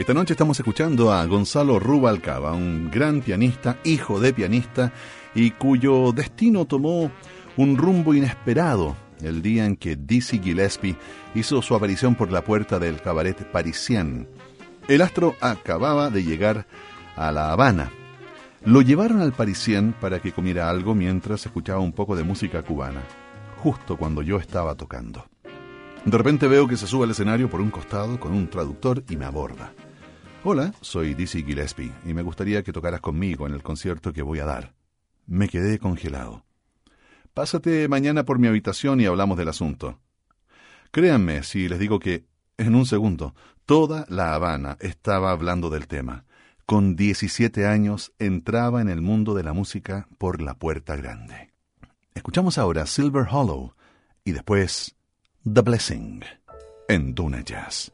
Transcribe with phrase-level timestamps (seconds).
[0.00, 4.94] Esta noche estamos escuchando a Gonzalo Rubalcaba, un gran pianista, hijo de pianista,
[5.34, 7.12] y cuyo destino tomó
[7.58, 10.96] un rumbo inesperado el día en que Dizzy Gillespie
[11.34, 14.26] hizo su aparición por la puerta del cabaret parisien.
[14.88, 16.66] El astro acababa de llegar
[17.14, 17.90] a La Habana.
[18.64, 23.02] Lo llevaron al parisien para que comiera algo mientras escuchaba un poco de música cubana,
[23.58, 25.26] justo cuando yo estaba tocando.
[26.06, 29.18] De repente veo que se sube al escenario por un costado con un traductor y
[29.18, 29.74] me aborda.
[30.42, 34.38] Hola, soy Dizzy Gillespie y me gustaría que tocaras conmigo en el concierto que voy
[34.38, 34.72] a dar.
[35.26, 36.46] Me quedé congelado.
[37.34, 40.00] Pásate mañana por mi habitación y hablamos del asunto.
[40.92, 42.24] Créanme si les digo que,
[42.56, 43.34] en un segundo,
[43.66, 46.24] toda La Habana estaba hablando del tema.
[46.64, 51.52] Con 17 años entraba en el mundo de la música por la puerta grande.
[52.14, 53.74] Escuchamos ahora Silver Hollow
[54.24, 54.96] y después
[55.44, 56.24] The Blessing
[56.88, 57.92] en Duna Jazz.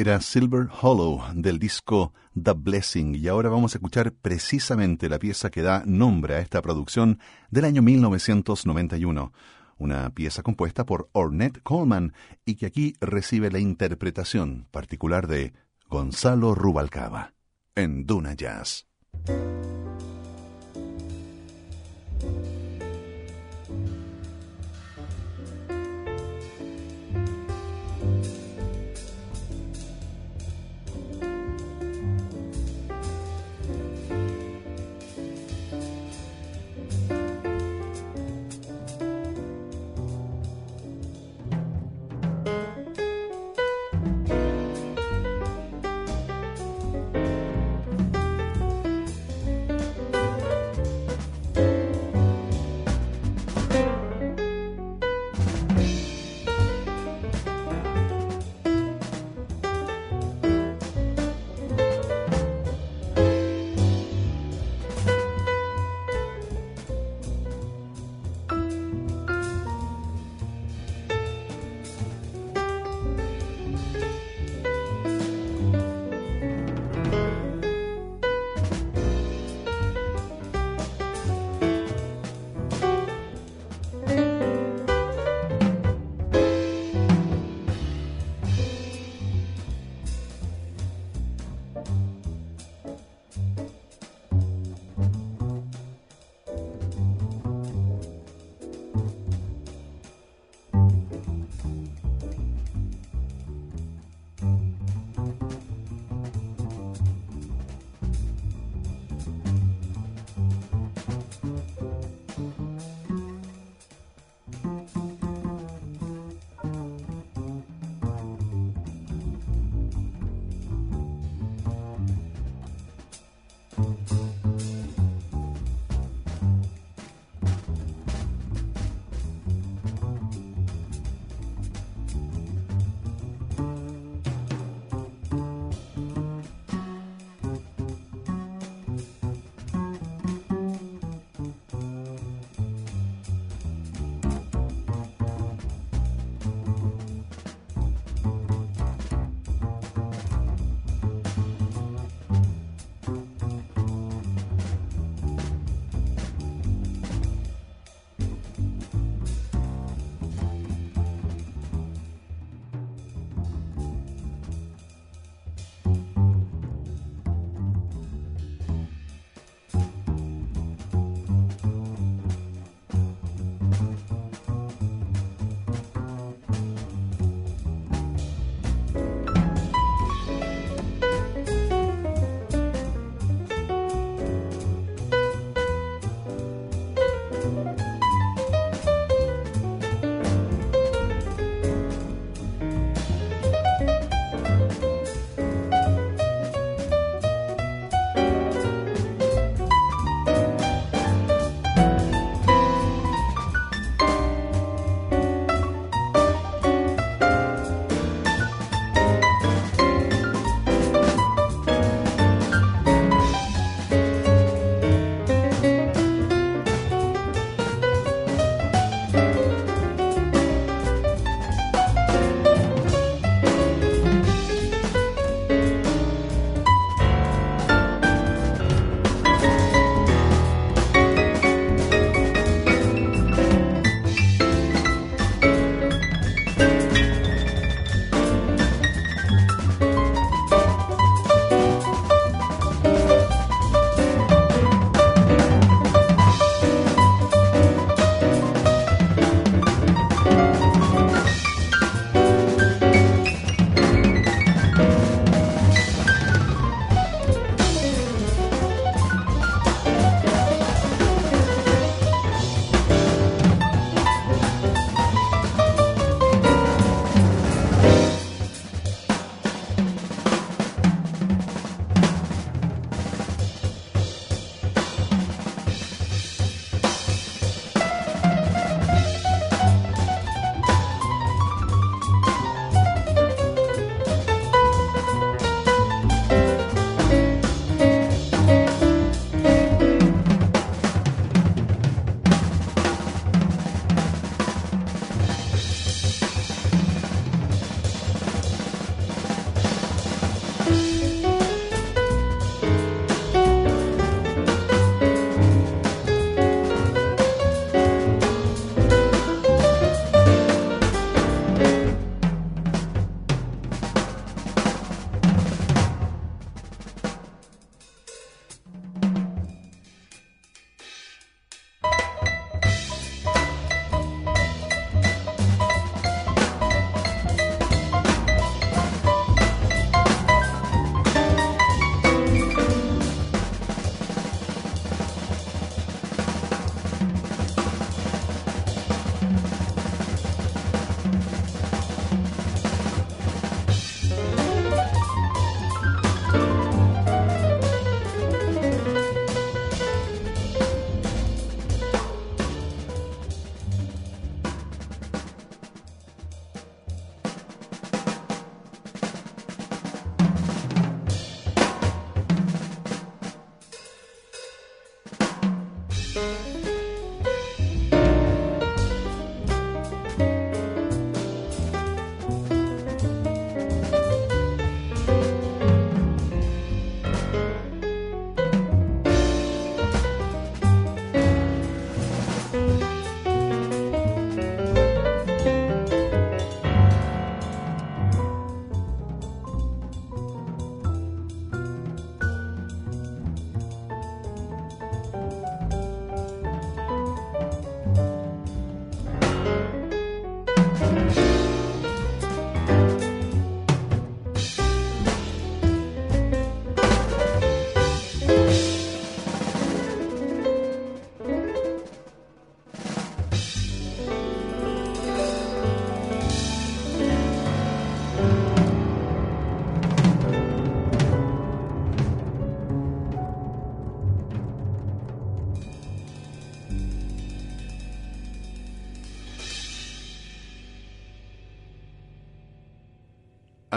[0.00, 5.50] Era Silver Hollow del disco The Blessing y ahora vamos a escuchar precisamente la pieza
[5.50, 7.18] que da nombre a esta producción
[7.50, 9.32] del año 1991,
[9.76, 12.12] una pieza compuesta por Ornette Coleman
[12.44, 15.52] y que aquí recibe la interpretación particular de
[15.88, 17.34] Gonzalo Rubalcaba
[17.74, 18.86] en Duna Jazz.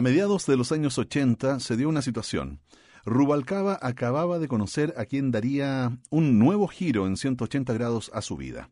[0.01, 2.59] A mediados de los años 80 se dio una situación.
[3.05, 8.35] Rubalcaba acababa de conocer a quien daría un nuevo giro en 180 grados a su
[8.35, 8.71] vida.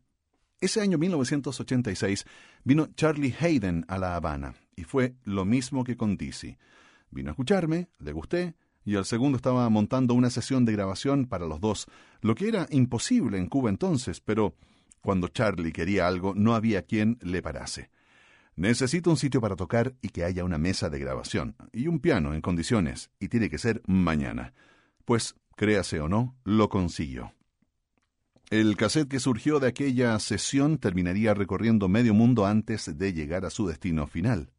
[0.60, 2.24] Ese año 1986
[2.64, 6.58] vino Charlie Hayden a La Habana y fue lo mismo que con Dizzy.
[7.12, 11.46] Vino a escucharme, le gusté y al segundo estaba montando una sesión de grabación para
[11.46, 11.86] los dos,
[12.22, 14.56] lo que era imposible en Cuba entonces, pero
[15.00, 17.88] cuando Charlie quería algo no había quien le parase.
[18.60, 22.34] Necesito un sitio para tocar y que haya una mesa de grabación y un piano
[22.34, 24.52] en condiciones, y tiene que ser mañana.
[25.06, 27.32] Pues, créase o no, lo consiguió.
[28.50, 33.50] El cassette que surgió de aquella sesión terminaría recorriendo medio mundo antes de llegar a
[33.50, 34.50] su destino final.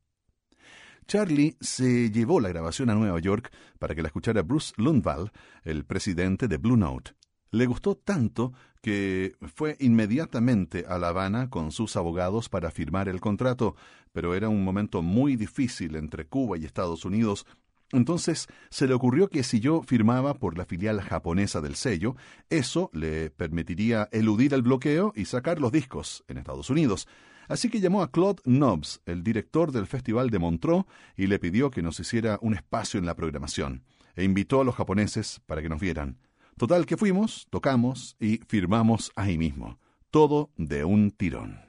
[1.06, 5.32] Charlie se llevó la grabación a Nueva York para que la escuchara Bruce Lundvall,
[5.62, 7.12] el presidente de Blue Note.
[7.52, 13.22] Le gustó tanto que fue inmediatamente a La Habana con sus abogados para firmar el
[13.22, 13.76] contrato,
[14.12, 17.46] pero era un momento muy difícil entre Cuba y Estados Unidos
[17.92, 22.16] entonces se le ocurrió que si yo firmaba por la filial japonesa del sello,
[22.50, 27.08] eso le permitiría eludir el bloqueo y sacar los discos en Estados Unidos.
[27.48, 30.86] Así que llamó a Claude Nobbs, el director del Festival de Montreux,
[31.18, 33.84] y le pidió que nos hiciera un espacio en la programación,
[34.16, 36.18] e invitó a los japoneses para que nos vieran.
[36.62, 39.80] Total que fuimos, tocamos y firmamos ahí mismo.
[40.12, 41.60] Todo de un tirón.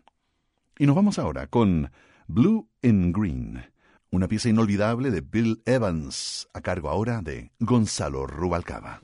[0.78, 1.90] Y nos vamos ahora con
[2.26, 3.64] Blue and Green
[4.10, 9.00] una pieza inolvidable de Bill Evans, a cargo ahora de Gonzalo Rubalcaba.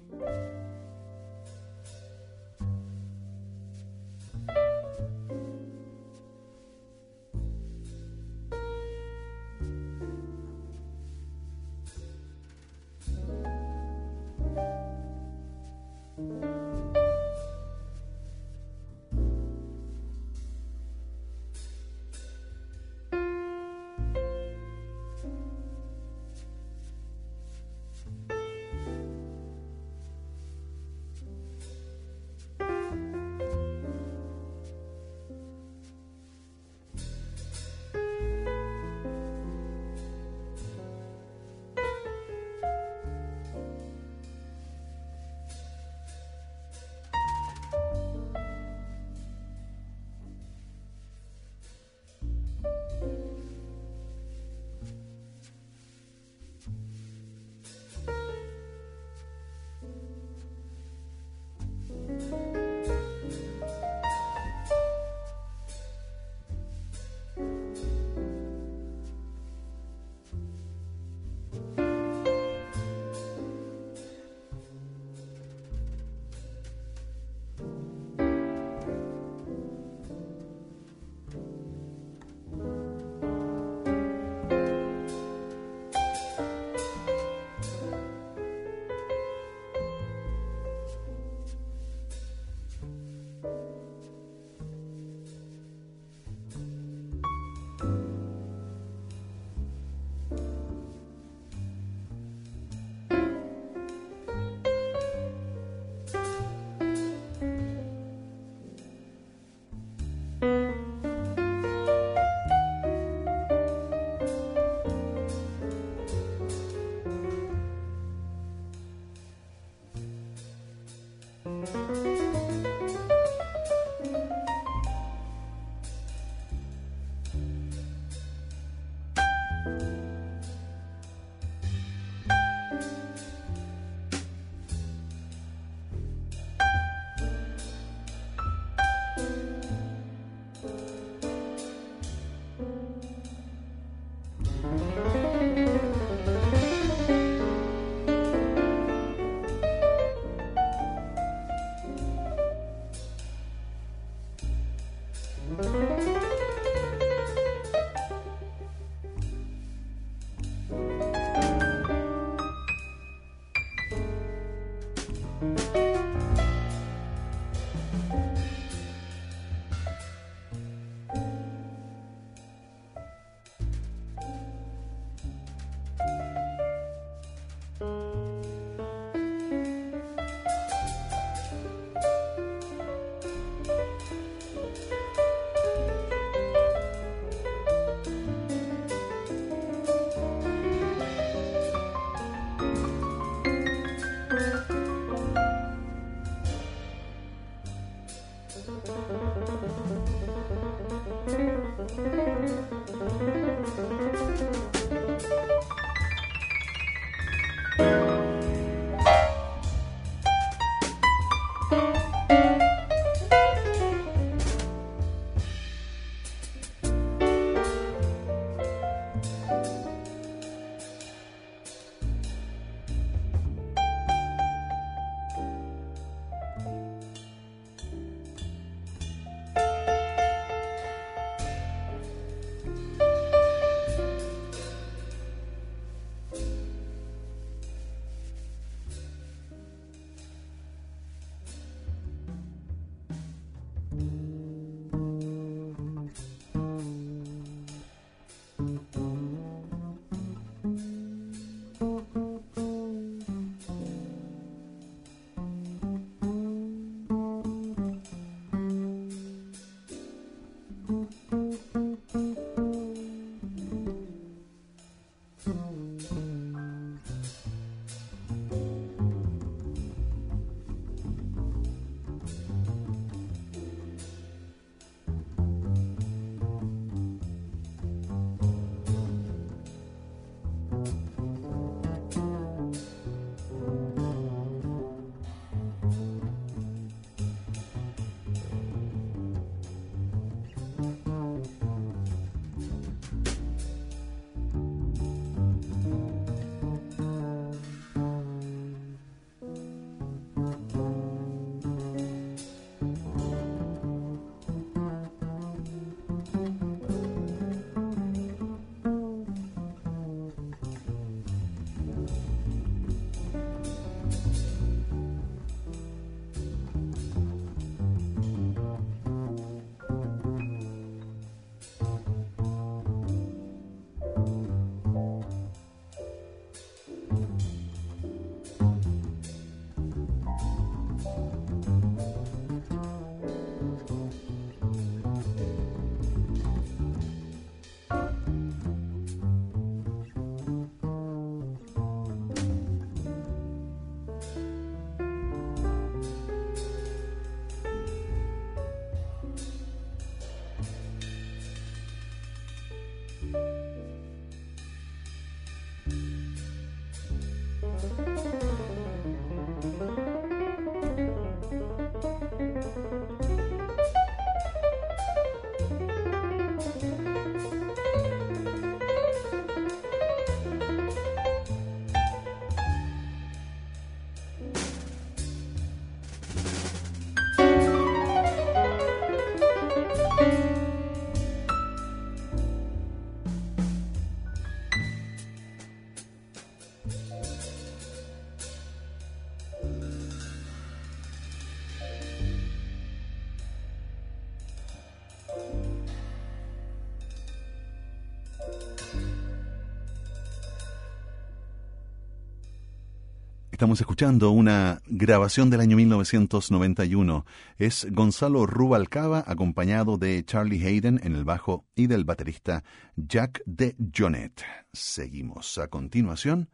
[403.69, 407.27] Estamos escuchando una grabación del año 1991.
[407.59, 412.65] Es Gonzalo Rubalcaba acompañado de Charlie Hayden en el bajo y del baterista
[412.97, 414.43] Jack de Jonet.
[414.73, 416.49] Seguimos a continuación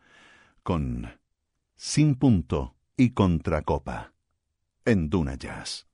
[0.64, 1.08] con
[1.76, 4.12] Sin Punto y Contracopa
[4.84, 5.86] en Duna Jazz.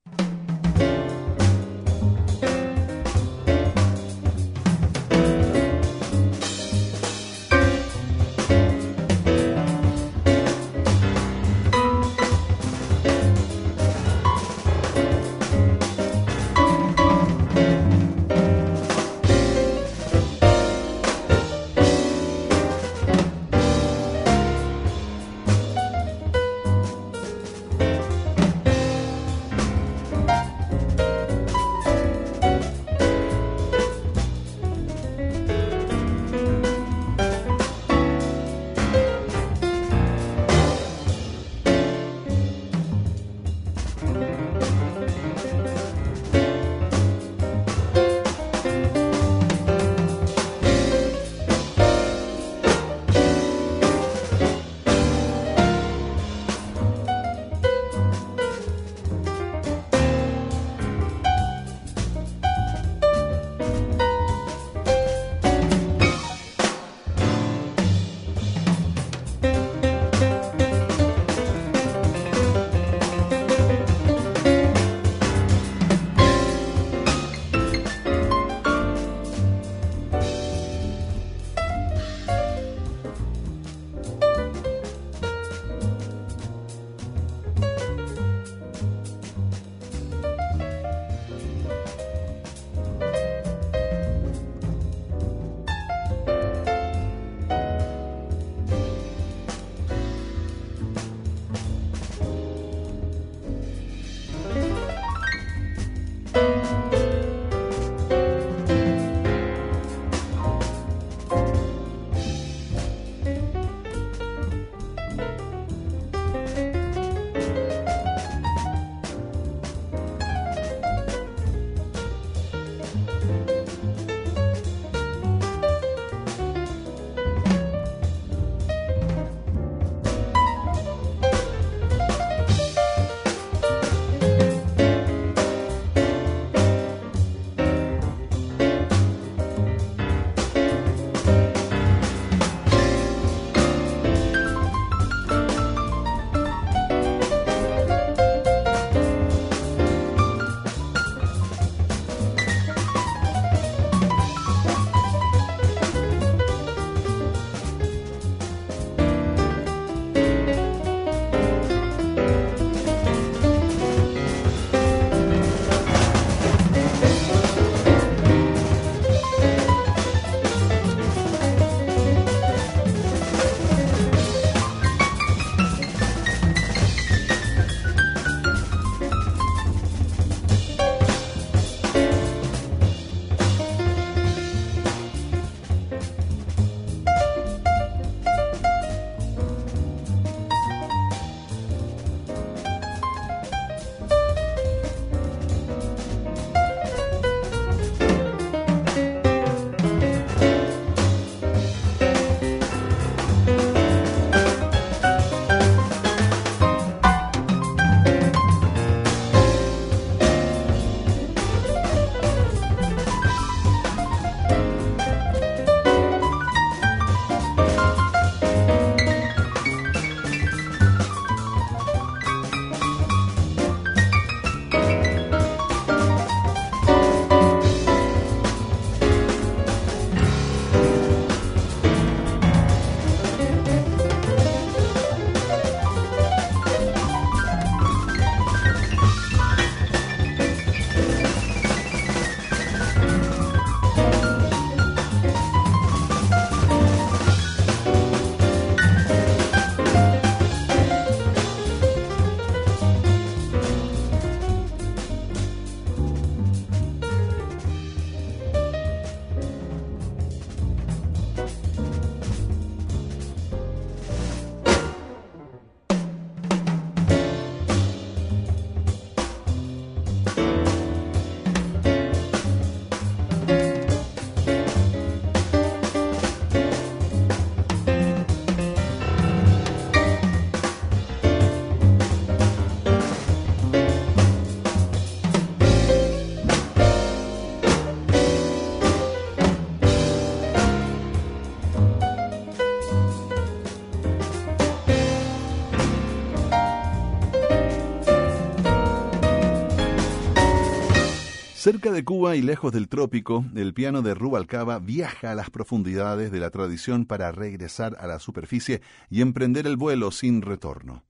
[301.70, 306.32] Cerca de Cuba y lejos del trópico, el piano de Rubalcaba viaja a las profundidades
[306.32, 311.04] de la tradición para regresar a la superficie y emprender el vuelo sin retorno.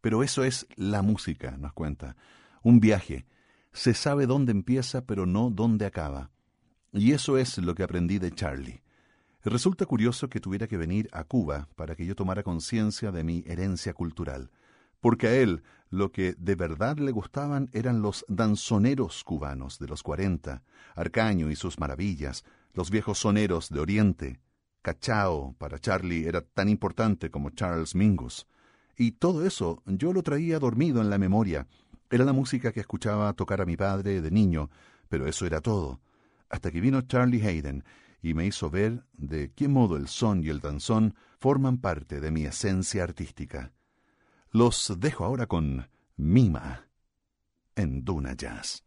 [0.00, 2.14] Pero eso es la música, nos cuenta.
[2.62, 3.26] Un viaje.
[3.72, 6.30] Se sabe dónde empieza, pero no dónde acaba.
[6.92, 8.84] Y eso es lo que aprendí de Charlie.
[9.42, 13.42] Resulta curioso que tuviera que venir a Cuba para que yo tomara conciencia de mi
[13.48, 14.52] herencia cultural
[15.04, 20.02] porque a él lo que de verdad le gustaban eran los danzoneros cubanos de los
[20.02, 20.62] cuarenta,
[20.94, 24.40] Arcaño y sus maravillas, los viejos soneros de Oriente.
[24.80, 28.46] Cachao para Charlie era tan importante como Charles Mingus.
[28.96, 31.66] Y todo eso yo lo traía dormido en la memoria.
[32.08, 34.70] Era la música que escuchaba tocar a mi padre de niño,
[35.10, 36.00] pero eso era todo.
[36.48, 37.84] Hasta que vino Charlie Hayden
[38.22, 42.30] y me hizo ver de qué modo el son y el danzón forman parte de
[42.30, 43.70] mi esencia artística.
[44.54, 46.86] Los dejo ahora con Mima
[47.74, 48.83] en Duna Jazz.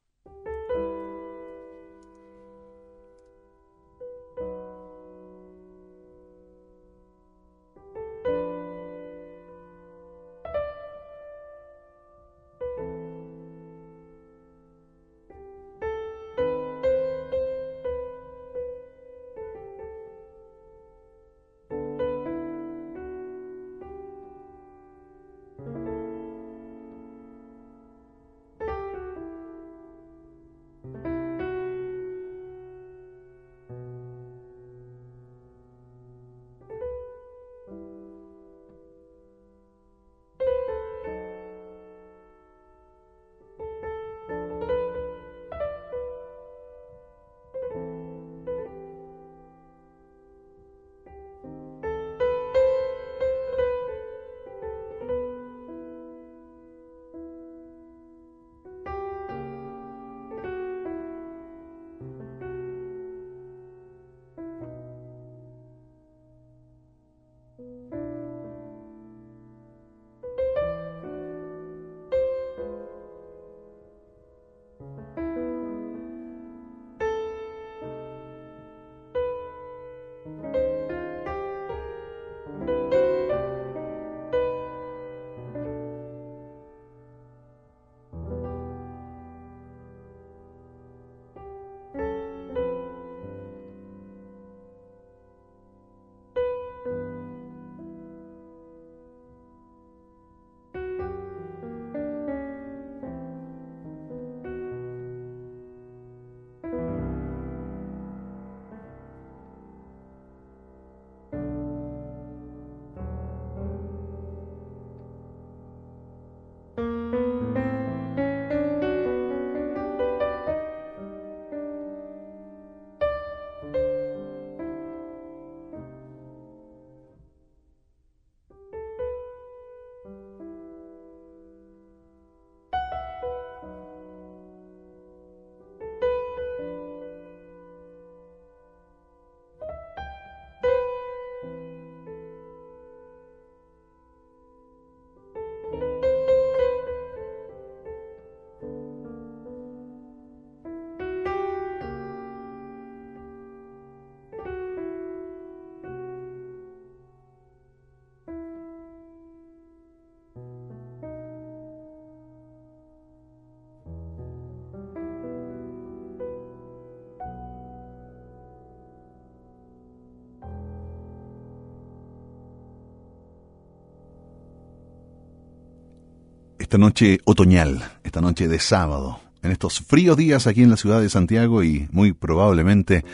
[176.67, 180.99] Esta noche otoñal, esta noche de sábado, en estos fríos días aquí en la ciudad
[180.99, 183.05] de Santiago y muy probablemente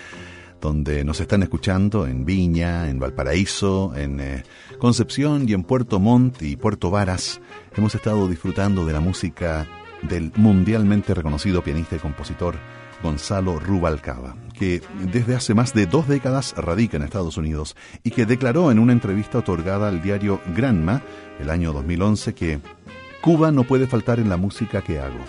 [0.59, 4.43] donde nos están escuchando en Viña, en Valparaíso, en eh,
[4.79, 7.41] Concepción y en Puerto Montt y Puerto Varas,
[7.77, 9.67] hemos estado disfrutando de la música
[10.01, 12.55] del mundialmente reconocido pianista y compositor
[13.03, 18.25] Gonzalo Rubalcaba, que desde hace más de dos décadas radica en Estados Unidos y que
[18.25, 21.03] declaró en una entrevista otorgada al diario Granma
[21.39, 22.61] el año 2011 que
[23.23, 25.23] Cuba no puede faltar en la música que hago.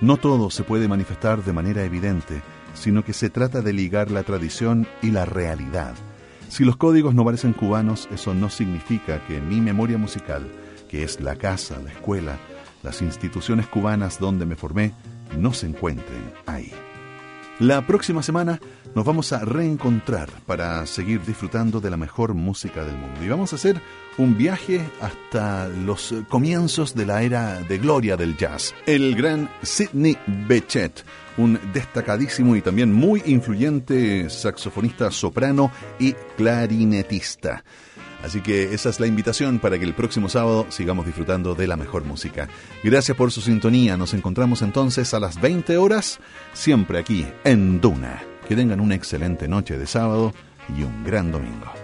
[0.00, 2.42] No todo se puede manifestar de manera evidente,
[2.74, 5.96] sino que se trata de ligar la tradición y la realidad.
[6.48, 10.48] Si los códigos no parecen cubanos, eso no significa que mi memoria musical,
[10.88, 12.38] que es la casa, la escuela,
[12.84, 14.92] las instituciones cubanas donde me formé,
[15.36, 16.72] no se encuentren ahí.
[17.60, 18.60] La próxima semana
[18.96, 23.24] nos vamos a reencontrar para seguir disfrutando de la mejor música del mundo.
[23.24, 23.80] Y vamos a hacer
[24.18, 28.74] un viaje hasta los comienzos de la era de gloria del jazz.
[28.86, 31.04] El gran Sidney Bechet,
[31.36, 37.62] un destacadísimo y también muy influyente saxofonista soprano y clarinetista.
[38.24, 41.76] Así que esa es la invitación para que el próximo sábado sigamos disfrutando de la
[41.76, 42.48] mejor música.
[42.82, 43.98] Gracias por su sintonía.
[43.98, 46.20] Nos encontramos entonces a las 20 horas,
[46.54, 48.22] siempre aquí en Duna.
[48.48, 50.32] Que tengan una excelente noche de sábado
[50.74, 51.83] y un gran domingo.